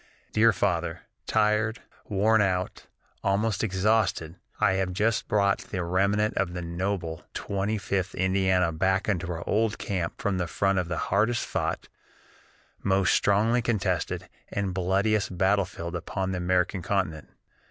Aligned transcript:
"DEAR 0.33 0.51
FATHER: 0.51 1.01
"Tired, 1.27 1.79
worn 2.05 2.41
out, 2.41 2.87
almost 3.23 3.63
exhausted, 3.63 4.35
I 4.59 4.71
have 4.73 4.93
just 4.93 5.27
brought 5.27 5.59
the 5.59 5.83
remnant 5.83 6.33
of 6.37 6.53
the 6.53 6.63
noble 6.63 7.23
Twenty 7.35 7.77
fifth 7.77 8.15
Indiana 8.15 8.71
back 8.71 9.07
into 9.07 9.27
our 9.31 9.47
old 9.47 9.77
camp 9.77 10.19
from 10.19 10.39
the 10.39 10.47
front 10.47 10.79
of 10.79 10.87
the 10.87 10.97
hardest 11.13 11.45
fought, 11.45 11.87
most 12.81 13.13
strongly 13.13 13.61
contested, 13.61 14.27
and 14.49 14.73
bloodiest 14.73 15.37
battlefield 15.37 15.95
upon 15.95 16.31
the 16.31 16.39
American 16.39 16.81
continent. 16.81 17.29